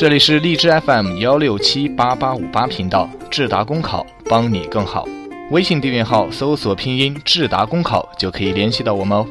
[0.00, 5.04] 这里是荔枝 FM 幺六七八八五八频道，智达公考帮你更好。
[5.50, 9.26] 微信订阅号搜索拼音智达公考就可以联系到我们哦。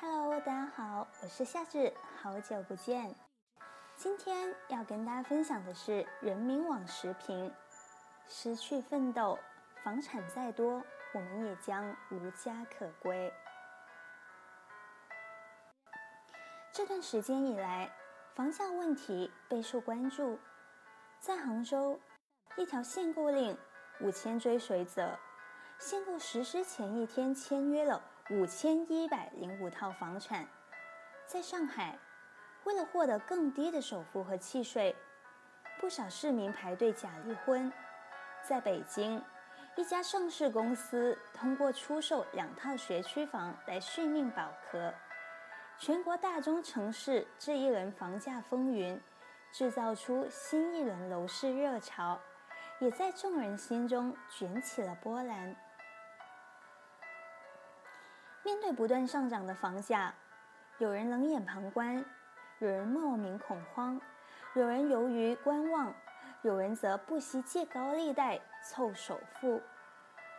[0.00, 3.14] Hello，大家好，我是夏至，好久不见。
[3.96, 7.48] 今天要跟大家分享的是人民网时评：
[8.28, 9.38] 失去奋斗，
[9.84, 10.82] 房产再多。
[11.12, 13.32] 我们也将无家可归。
[16.72, 17.90] 这段时间以来，
[18.34, 20.38] 房价问题备受关注。
[21.18, 22.00] 在杭州，
[22.56, 23.58] 一条限购令
[24.00, 25.18] 五千追随者，
[25.78, 30.46] 限购实施前一天签约了五千一百零五套房产。
[31.26, 31.98] 在上海，
[32.64, 34.94] 为了获得更低的首付和契税，
[35.80, 37.72] 不少市民排队假离婚。
[38.48, 39.20] 在北京。
[39.80, 44.92] 一家上市公司通过出售两套学区房来续命保壳，
[45.78, 49.00] 全国大中城市这一轮房价风云，
[49.50, 52.20] 制造出新一轮楼市热潮，
[52.78, 55.56] 也在众人心中卷起了波澜。
[58.42, 60.12] 面对不断上涨的房价，
[60.76, 62.04] 有人冷眼旁观，
[62.58, 63.98] 有人莫名恐慌，
[64.52, 65.94] 有人由于观望。
[66.42, 69.60] 有人则不惜借高利贷凑首付，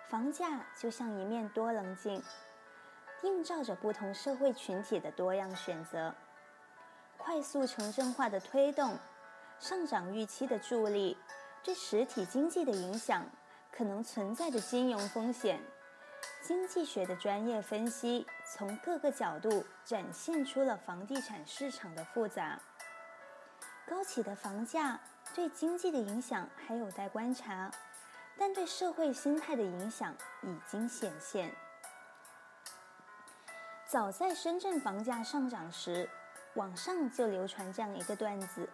[0.10, 2.24] 房价就像一面多棱镜，
[3.22, 6.12] 映照着不同社会群体的多样选择。
[7.20, 8.98] 快速城镇化的推动，
[9.60, 11.16] 上涨预期的助力，
[11.64, 13.24] 对实体经济的影响，
[13.72, 15.62] 可能存在的金融风险，
[16.42, 22.60] 经济学的专业分析，从各个角度展现出了房地产市场的复杂。
[23.88, 25.00] 高企的房价。
[25.34, 27.72] 对经济的影响还有待观察，
[28.38, 31.54] 但对社会心态的影响已经显现。
[33.88, 36.10] 早在深圳房价上涨时，
[36.56, 38.68] 网上就流传这样一个段子：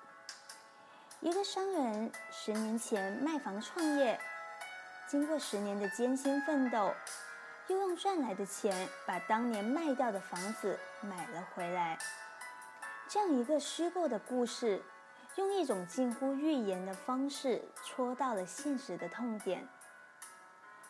[1.19, 4.19] 一个商人十年前卖房创业，
[5.07, 6.93] 经过十年的艰辛奋斗，
[7.67, 11.97] 又用赚来的钱把当年卖掉的房子买了回来。
[13.07, 14.81] 这样一个虚构的故事。
[15.37, 19.67] 用一种近乎预言的方式戳到了现实的痛点，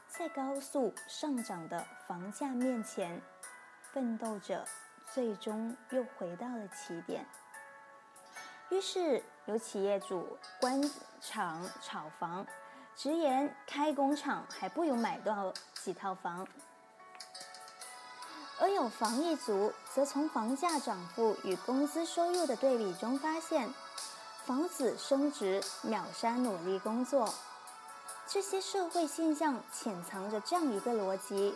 [0.07, 3.21] 在高速上涨的房价面前，
[3.91, 4.63] 奋斗者
[5.13, 7.27] 最终又回到了起点。
[8.69, 10.81] 于是有企业主官
[11.19, 12.47] 场炒房，
[12.95, 16.45] 直言开工厂还不如买到几套房；
[18.61, 23.69] 而有房一族则从房价涨幅与工资收入的对比中发现。
[24.47, 27.35] 房子升值秒杀努力工作，
[28.29, 31.53] 这些社会现象潜藏着这样一个逻辑：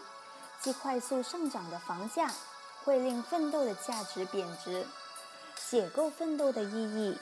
[0.59, 2.29] 即快速上涨的房价
[2.83, 4.85] 会令奋斗的价值贬值，
[5.69, 7.17] 解构奋斗的意义。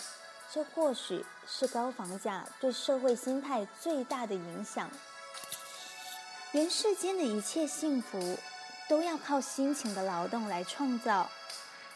[0.52, 4.90] 这或许是高房价对社会心态最大的影响。
[6.52, 8.40] 人世间的一切幸福，
[8.90, 11.30] 都要靠辛勤的劳动来创造。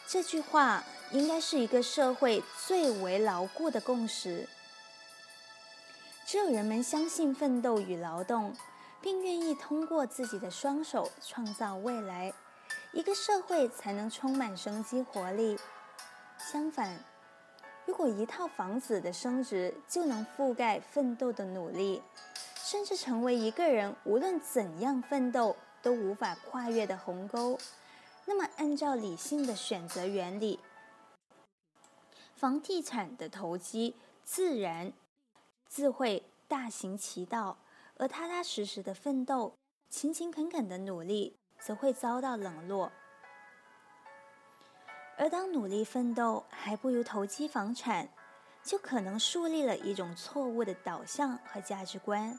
[0.06, 4.48] 这句话应该是一个社会最为牢固的共识。
[6.26, 8.54] 只有人们相信奋斗与劳动，
[9.00, 12.32] 并愿意通过自己的双手创造未来，
[12.92, 15.58] 一个社会才能充满生机活力。
[16.38, 16.98] 相反，
[17.84, 22.02] 如果一套房子的升值就能覆盖奋斗的努力，
[22.56, 27.58] 甚至成为一个人无论怎样奋斗都无法跨越的鸿沟。
[28.24, 30.58] 那么，按照理性的选择原理，
[32.36, 34.92] 房地产的投机自然
[35.66, 37.56] 自会大行其道，
[37.96, 39.54] 而踏踏实实的奋斗、
[39.88, 42.92] 勤勤恳恳的努力则会遭到冷落。
[45.16, 48.08] 而当努力奋斗还不如投机房产，
[48.62, 52.38] 就可能树立了一种错误的导向和价值观。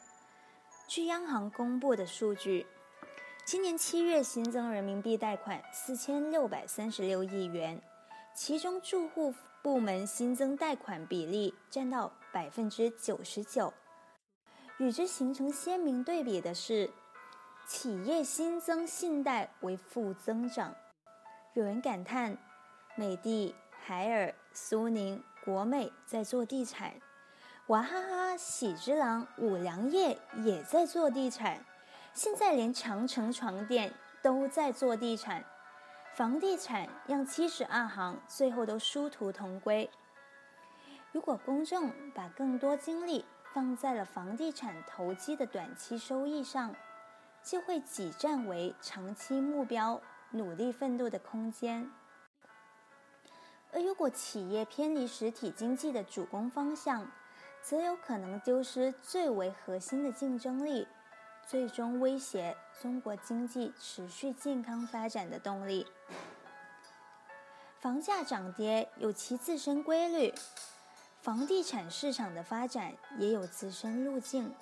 [0.87, 2.67] 据央行公布的数据。
[3.45, 7.79] 今年七月新增人民币贷款四千六百三十六亿元，
[8.35, 9.33] 其中住户
[9.63, 13.73] 部门新增贷款比例占到百分之九十九。
[14.77, 16.91] 与之形成鲜明对比的是，
[17.65, 20.75] 企业新增信贷为负增长。
[21.53, 22.37] 有人感叹：
[22.95, 26.93] 美的、海尔、苏宁、国美在做地产，
[27.67, 31.65] 娃哈哈、喜之郎、五粮液也在做地产。
[32.13, 35.43] 现在连长城床垫都在做地产，
[36.15, 39.89] 房地产让七十二行最后都殊途同归。
[41.11, 46.73] 如果公众把更多精力放在了房地产投机的短期收益上，
[47.43, 49.99] 就会挤占为长期目标
[50.31, 51.91] 努力奋斗的空间。
[53.73, 57.11] 而如果企业偏离实体经济的主攻方向，
[57.61, 60.87] 则有可能丢失最为核心的竞争力，
[61.47, 65.85] 最终威胁中国经济持续健康发展的动力。
[67.79, 70.33] 房价涨跌有其自身规律，
[71.21, 74.53] 房地产市场的发展也有自身路径。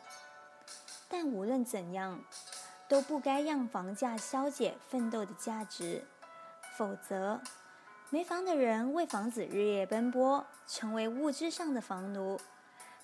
[1.07, 2.21] 但无论怎样，
[2.89, 6.03] 都不该让房价消解奋斗的价值，
[6.75, 7.39] 否则，
[8.09, 12.37] 没房的人为房子日夜奔波，成为物质上的房奴；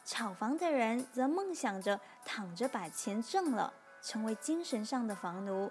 [0.03, 1.99] 炒房的人则梦想着
[2.39, 5.69] 躺着把钱挣了，成为精神上的房奴。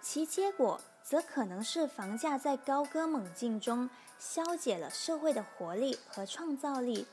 [0.00, 0.80] 其结果。
[1.02, 3.88] 则可能是房价在高歌猛进中
[4.18, 7.06] 消解了社会的活力和创造力。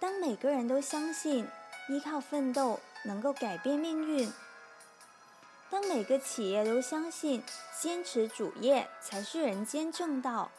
[0.00, 1.46] 当每个人都相信
[1.86, 4.32] 依靠奋斗能够改变命运，
[5.68, 7.44] 当每个企业都相信
[7.78, 10.50] 坚持主业才是人间正道，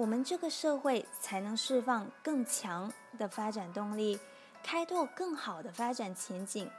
[0.00, 4.18] 我们这个社会才能释放更强的发展动力，
[4.62, 6.70] 开拓更好的发展前景。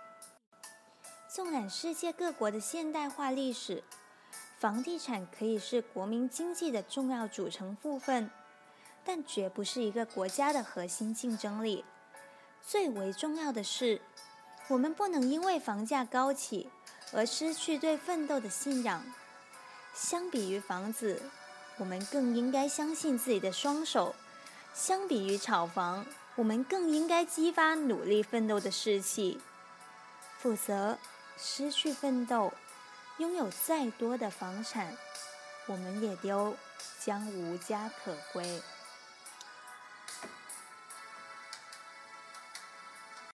[1.28, 3.84] 纵览世界各国的现代化历史。
[4.58, 8.28] 房地产可以是国民经济的重要组成部分，
[9.06, 11.86] 但绝不是一个国家的核心竞争力。
[12.64, 14.02] 最为重要的是，
[14.68, 16.68] 我们不能因为房价高起
[17.14, 19.04] 而失去对奋斗的信仰。
[19.94, 21.22] 相比于房子，
[21.82, 24.14] 我们更应该相信自己的双手；
[24.72, 26.06] 相比于炒房，
[26.36, 29.42] 我们更应该激发努力奋斗的士气。
[30.38, 31.00] 否则，
[31.40, 32.54] 失去奋斗。
[33.18, 34.96] 拥有再多的房产，
[35.66, 36.56] 我们也都
[37.00, 38.62] 将无家可归。